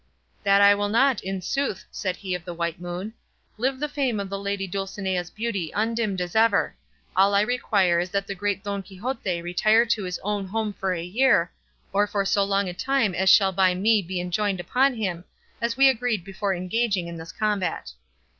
"That 0.41 0.63
will 0.79 0.85
I 0.87 0.91
not, 0.91 1.21
in 1.23 1.43
sooth," 1.43 1.85
said 1.91 2.15
he 2.15 2.33
of 2.33 2.43
the 2.43 2.55
White 2.55 2.81
Moon; 2.81 3.13
"live 3.59 3.79
the 3.79 3.87
fame 3.87 4.19
of 4.19 4.31
the 4.31 4.39
lady 4.39 4.65
Dulcinea's 4.65 5.29
beauty 5.29 5.69
undimmed 5.75 6.19
as 6.21 6.35
ever; 6.35 6.75
all 7.15 7.35
I 7.35 7.41
require 7.41 7.99
is 7.99 8.09
that 8.09 8.25
the 8.25 8.33
great 8.33 8.63
Don 8.63 8.81
Quixote 8.81 9.43
retire 9.43 9.85
to 9.85 10.03
his 10.05 10.17
own 10.23 10.47
home 10.47 10.73
for 10.73 10.95
a 10.95 11.03
year, 11.03 11.51
or 11.93 12.07
for 12.07 12.25
so 12.25 12.43
long 12.43 12.67
a 12.67 12.73
time 12.73 13.13
as 13.13 13.29
shall 13.29 13.51
by 13.51 13.75
me 13.75 14.01
be 14.01 14.19
enjoined 14.19 14.59
upon 14.59 14.95
him, 14.95 15.23
as 15.61 15.77
we 15.77 15.87
agreed 15.87 16.23
before 16.23 16.55
engaging 16.55 17.07
in 17.07 17.17
this 17.17 17.31
combat." 17.31 17.91